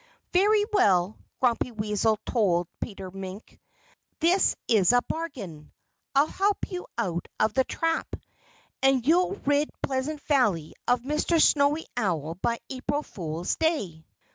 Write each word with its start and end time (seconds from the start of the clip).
"Very 0.33 0.65
well!" 0.73 1.19
Grumpy 1.39 1.71
Weasel 1.71 2.17
told 2.25 2.67
Peter 2.79 3.11
Mink. 3.11 3.59
"This 4.19 4.55
is 4.67 4.93
a 4.93 5.03
bargain. 5.07 5.71
I'll 6.15 6.25
help 6.25 6.71
you 6.71 6.87
out 6.97 7.27
of 7.39 7.53
the 7.53 7.65
trap. 7.65 8.07
And 8.81 9.05
you'll 9.05 9.35
rid 9.45 9.69
Pleasant 9.83 10.19
Valley 10.21 10.73
of 10.87 11.01
Mr. 11.03 11.39
Snowy 11.39 11.85
Owl 11.95 12.33
by 12.41 12.57
April 12.71 13.03
Fool's 13.03 13.57
Day." 13.57 14.03